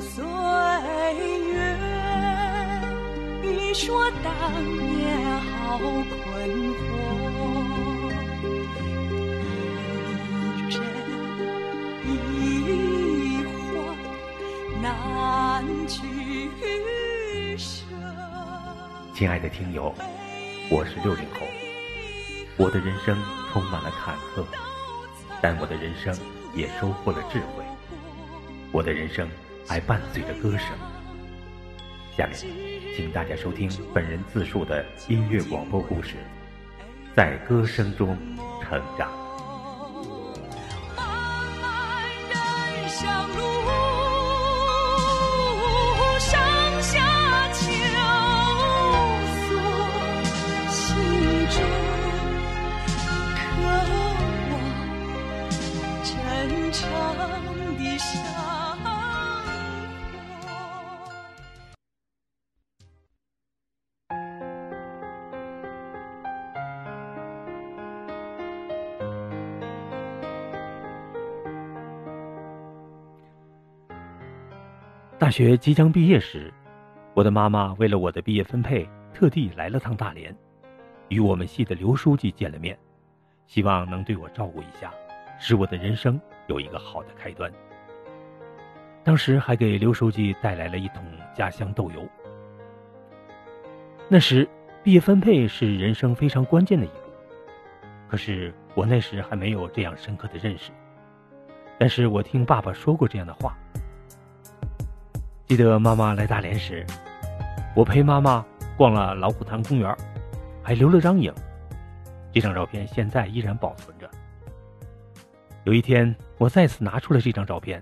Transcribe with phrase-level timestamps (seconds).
[0.00, 0.24] 岁
[1.52, 1.76] 月，
[3.42, 4.32] 欲说当
[4.62, 5.84] 年好困
[6.74, 6.82] 惑，
[10.56, 10.82] 一真
[12.06, 12.08] 一
[13.44, 14.84] 幻难
[15.86, 15.96] 取
[17.56, 17.84] 舍。
[19.14, 19.94] 亲爱的听友，
[20.70, 21.46] 我是六零后，
[22.56, 23.16] 我的人生
[23.52, 24.44] 充满了坎坷，
[25.40, 26.12] 但我的人生
[26.54, 27.64] 也收获了智慧。
[28.72, 29.28] 我的人生
[29.66, 30.68] 还伴随着歌声。
[32.16, 32.36] 下面，
[32.96, 36.16] 请大家收听本人自述的音乐广播故事，
[37.14, 38.16] 在歌声中
[38.62, 39.12] 成长。
[75.24, 76.52] 大学即将毕业时，
[77.14, 80.36] 我的妈妈为了我的毕业分配，特地来了趟大连，
[81.08, 82.78] 与我们系的刘书记见了面，
[83.46, 84.92] 希望能对我照顾一下，
[85.40, 87.50] 使我的人生有一个好的开端。
[89.02, 92.06] 当时还给刘书记带来了一桶家乡豆油。
[94.10, 94.46] 那时，
[94.82, 97.10] 毕业分配是人生非常关键的一步，
[98.10, 100.70] 可是我那时还没有这样深刻的认识，
[101.78, 103.56] 但是我听爸爸说过这样的话。
[105.56, 106.84] 记得妈妈来大连时，
[107.76, 108.44] 我陪妈妈
[108.76, 109.96] 逛了老虎潭公园，
[110.64, 111.32] 还留了张影。
[112.32, 114.10] 这张照片现在依然保存着。
[115.62, 117.80] 有一天，我再次拿出了这张照片，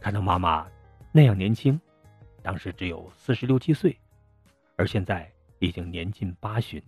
[0.00, 0.66] 看到妈妈
[1.12, 1.78] 那样年轻，
[2.42, 3.94] 当时只有四十六七岁，
[4.76, 6.82] 而现在已经年近八旬。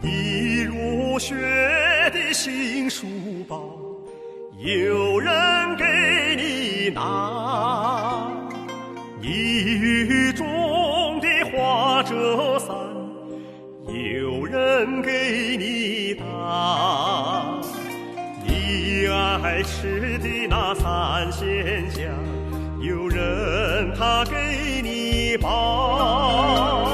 [0.00, 1.34] 你入学
[2.12, 3.06] 的新书
[3.48, 3.76] 包，
[4.58, 5.84] 有人给
[6.36, 8.30] 你拿；
[9.20, 12.74] 你雨中的花折伞，
[13.86, 17.58] 有人给你打。
[18.46, 22.02] 你爱吃的那三鲜虾，
[22.80, 26.87] 有人他给你包。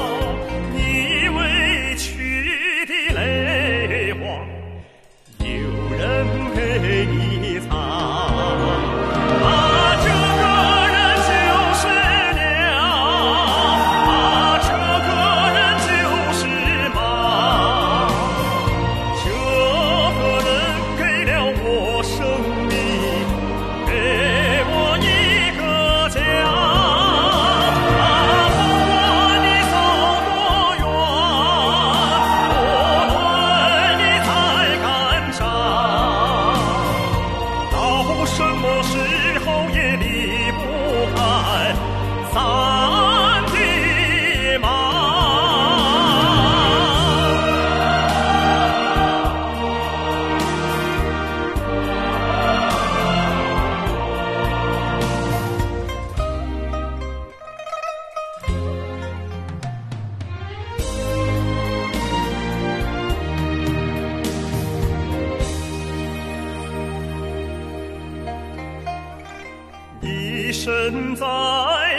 [71.15, 71.25] 在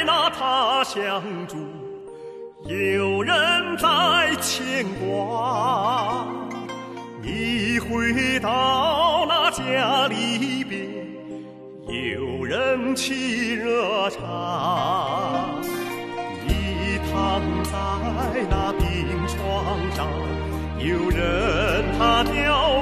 [0.05, 1.57] 那他乡住，
[2.65, 3.35] 有人
[3.79, 6.27] 在牵挂。
[7.23, 10.81] 你回到那家里边，
[11.89, 15.45] 有人沏热茶。
[16.47, 17.73] 你躺在
[18.49, 18.87] 那病
[19.27, 19.37] 床
[19.93, 20.07] 上，
[20.79, 22.76] 有人他掉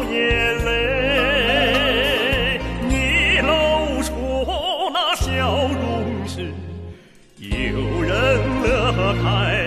[9.14, 9.63] 太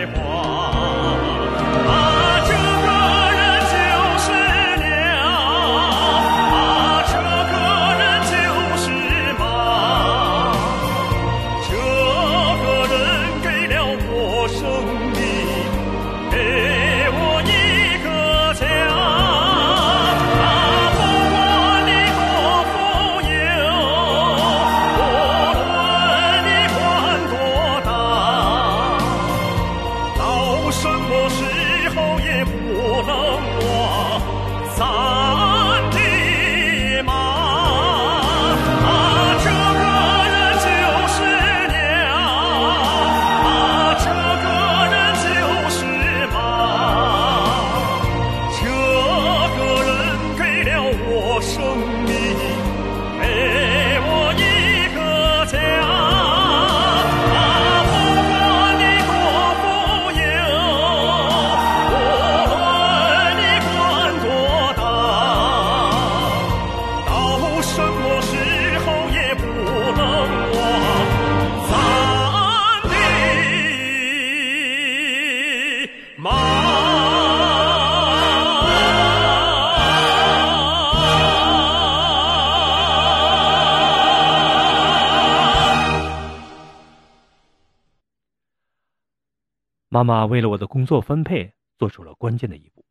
[89.98, 92.86] 妈妈为了我的工作分配做出了关键的一步。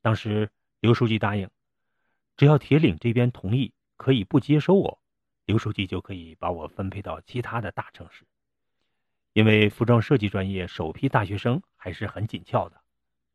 [0.00, 0.48] 当时
[0.80, 1.50] 刘书记答应，
[2.38, 4.98] 只要铁岭这边同意，可以不接收我，
[5.44, 8.24] 刘书记就可以把我分配到其他的大城市。
[9.34, 12.80] 因为服装设计专业首批大学生还是很紧俏的，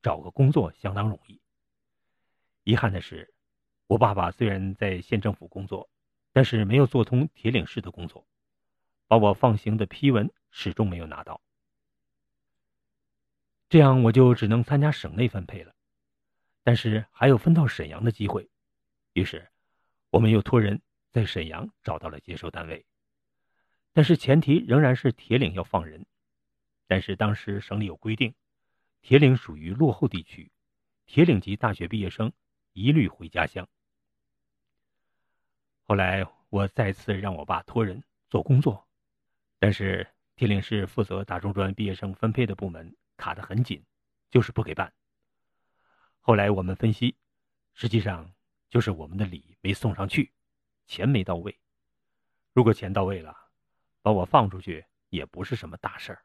[0.01, 1.39] 找个工作相当容易。
[2.63, 3.31] 遗憾的是，
[3.85, 5.87] 我爸爸虽然在县政府工作，
[6.33, 8.25] 但是没有做通铁岭市的工作，
[9.07, 11.39] 把我放行的批文始终没有拿到。
[13.69, 15.75] 这样我就只能参加省内分配了，
[16.63, 18.49] 但是还有分到沈阳的机会，
[19.13, 19.49] 于是
[20.09, 20.81] 我们又托人
[21.11, 22.85] 在沈阳找到了接收单位。
[23.91, 26.05] 但是前提仍然是铁岭要放人，
[26.87, 28.33] 但是当时省里有规定，
[29.01, 30.51] 铁岭属于落后地区，
[31.05, 32.31] 铁岭籍大学毕业生
[32.73, 33.67] 一律回家乡。
[35.83, 38.87] 后来我再次让我爸托人做工作，
[39.59, 43.83] 但是铁岭市负责大中专毕业生分配的部门卡得很紧，
[44.29, 44.93] 就是不给办。
[46.19, 47.15] 后来我们分析，
[47.73, 48.31] 实际上
[48.69, 50.31] 就是我们的礼没送上去，
[50.85, 51.57] 钱没到位。
[52.53, 53.35] 如果钱到位了，
[54.03, 56.21] 把我放出去也不是什么大事儿。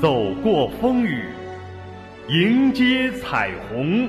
[0.00, 1.28] 走过风雨，
[2.30, 4.08] 迎接彩虹。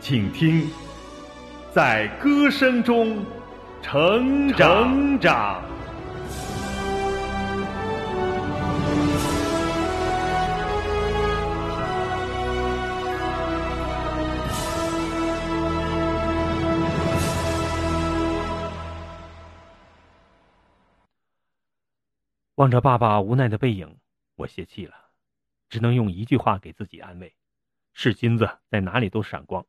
[0.00, 0.66] 请听，
[1.74, 3.24] 在歌声中
[3.80, 5.62] 成长。
[22.56, 23.96] 望着爸爸无奈的背影，
[24.36, 24.94] 我泄气了，
[25.70, 27.34] 只能用一句话给自己安慰：
[27.94, 29.64] 是金子，在哪里都闪光。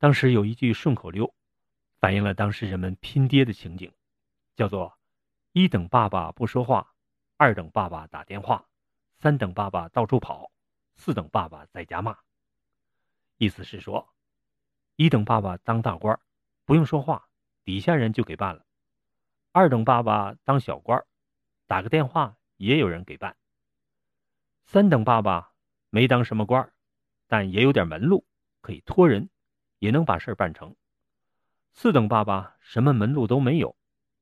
[0.00, 1.34] 当时有一句顺口溜，
[1.98, 3.92] 反映了当时人们拼爹的情景，
[4.56, 4.98] 叫做
[5.52, 6.94] “一等爸爸不说话，
[7.36, 8.66] 二等爸爸打电话，
[9.18, 10.50] 三等爸爸到处跑，
[10.96, 12.16] 四等爸爸在家骂。”
[13.36, 14.08] 意思是说，
[14.96, 16.18] 一等爸爸当大官，
[16.64, 17.28] 不用说话，
[17.62, 18.64] 底下人就给办了。
[19.52, 21.04] 二等爸爸当小官
[21.66, 23.36] 打个电话也有人给办。
[24.64, 25.52] 三等爸爸
[25.90, 26.72] 没当什么官
[27.26, 28.24] 但也有点门路，
[28.62, 29.28] 可以托人，
[29.80, 30.76] 也能把事儿办成。
[31.72, 33.76] 四等爸爸什么门路都没有，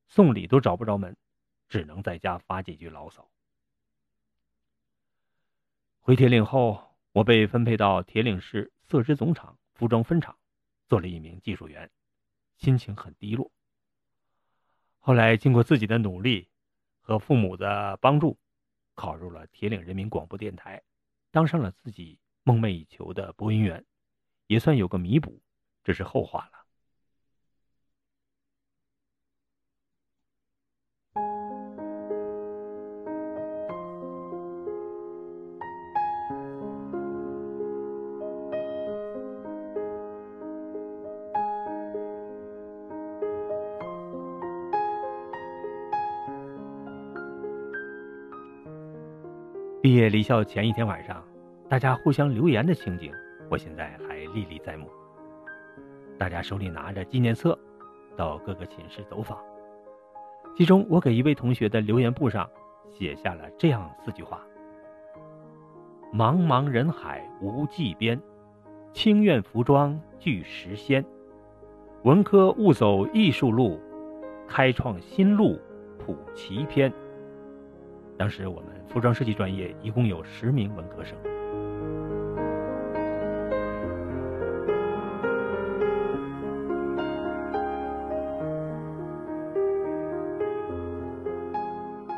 [0.07, 1.15] 送礼都找不着门，
[1.67, 3.29] 只能在家发几句牢骚。
[5.99, 10.35] 回铁岭后，我被分配到铁岭市色织总厂服装分厂，
[10.87, 11.91] 做了一名技术员，
[12.57, 13.51] 心情很低落。
[14.99, 16.49] 后来，经过自己的努力
[17.01, 18.37] 和父母的帮助，
[18.95, 20.81] 考入了铁岭人民广播电台，
[21.31, 23.85] 当上了自己梦寐以求的播音员，
[24.47, 25.41] 也算有个弥补，
[25.83, 26.59] 这是后话了。
[49.81, 51.25] 毕业离校前一天晚上，
[51.69, 53.11] 大家互相留言的情景，
[53.49, 54.87] 我现在还历历在目。
[56.19, 57.57] 大家手里拿着纪念册，
[58.17, 59.39] 到各个寝室走访。
[60.53, 62.47] 其中，我给一位同学的留言簿上
[62.91, 64.45] 写下了这样四句话
[66.13, 68.21] ：“茫茫人海无际边，
[68.91, 71.05] 清苑服装具时仙。
[72.03, 73.79] 文科勿走艺术路，
[74.45, 75.57] 开创新路
[75.97, 76.91] 谱奇篇。”
[78.19, 81.17] 当时我们服装设计专业一共有十名文科生。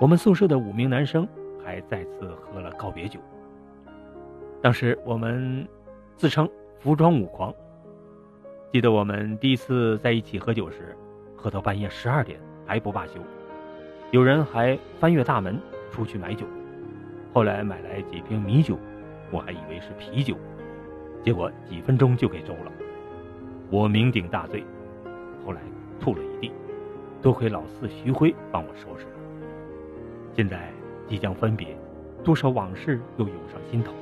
[0.01, 1.27] 我们宿舍的五名男生
[1.63, 3.19] 还再次喝了告别酒。
[4.59, 5.67] 当时我们
[6.17, 6.49] 自称
[6.81, 7.53] “服装五狂”。
[8.73, 10.97] 记得我们第一次在一起喝酒时，
[11.35, 13.19] 喝到半夜十二点还不罢休，
[14.09, 15.55] 有人还翻越大门。
[15.91, 16.47] 出去买酒，
[17.31, 18.79] 后来买来几瓶米酒，
[19.29, 20.35] 我还以为是啤酒，
[21.21, 22.71] 结果几分钟就给周了。
[23.69, 24.63] 我酩酊大醉，
[25.45, 25.61] 后来
[25.99, 26.51] 吐了一地，
[27.21, 29.05] 多亏老四徐辉帮我收拾。
[30.35, 30.71] 现在
[31.07, 31.75] 即将分别，
[32.23, 33.93] 多少往事又涌上心头。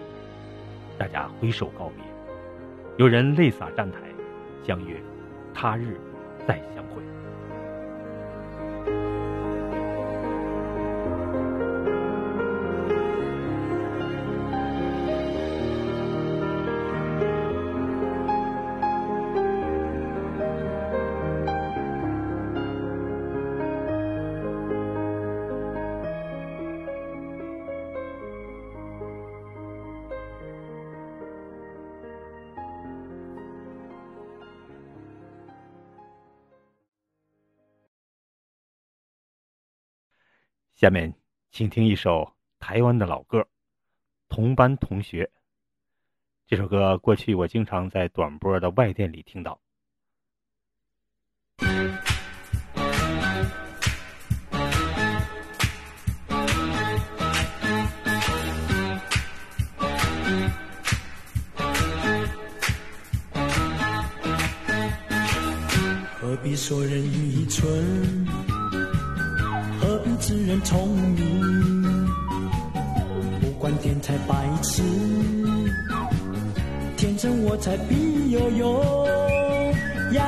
[0.98, 2.04] 大家挥手告别，
[2.98, 4.00] 有人泪洒站台，
[4.64, 4.96] 相约
[5.54, 6.00] 他日
[6.48, 7.02] 再相会。
[40.80, 41.14] 下面，
[41.52, 43.42] 请听一首台湾的老歌
[44.30, 45.26] 《同班同学》。
[46.48, 49.60] 这首歌过去我经常在短波的外电里听到。
[66.22, 68.49] 何必说人愚蠢？
[70.20, 72.06] 何必知人聪明？
[73.40, 74.84] 不管天才白痴，
[76.98, 78.84] 天生我才必有用。
[80.12, 80.22] 呀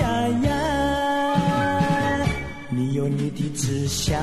[0.00, 2.26] 呀呀！
[2.70, 4.20] 你有你的志向，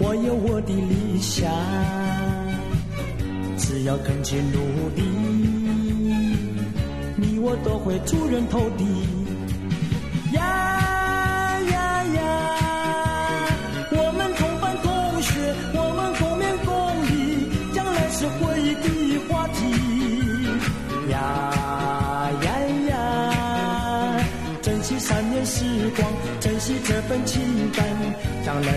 [0.00, 1.48] 我有我的理想，
[3.56, 5.02] 只要肯去努力。
[7.16, 8.84] 你我都会出人头地。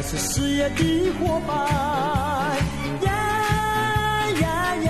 [0.10, 1.54] 是事业的伙伴。
[3.02, 3.12] 呀
[4.40, 4.90] 呀呀！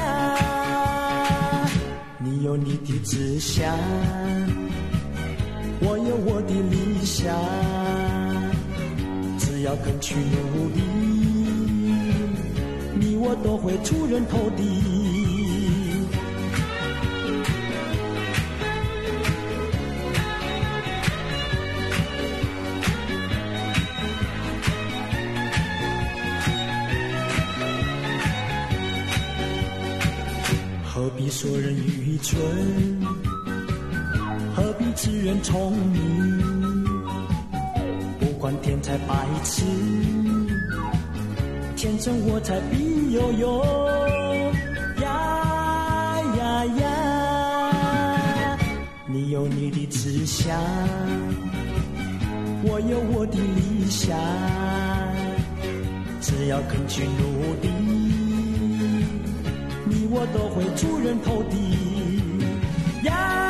[2.20, 3.76] 你有你的志向，
[5.80, 7.34] 我有我的理想，
[9.40, 10.82] 只要肯去努力，
[12.94, 14.97] 你我都会出人头地。
[30.98, 32.42] 何必说人愚蠢？
[34.56, 36.84] 何必知人聪明？
[38.20, 39.14] 不管天才白
[39.44, 39.64] 痴，
[41.76, 43.64] 天生我才必有用。
[45.00, 48.58] 呀呀呀！
[49.06, 50.60] 你有你的志向，
[52.64, 54.18] 我有我的理想，
[56.22, 57.97] 只要肯去努力。
[60.10, 63.04] 我都会出人头地。
[63.04, 63.47] 呀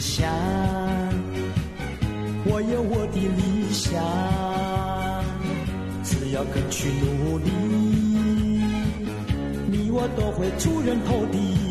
[0.00, 0.26] 想，
[2.46, 4.02] 我有我的理想，
[6.02, 7.50] 只要肯去努力，
[9.70, 11.69] 你我都会出人头地。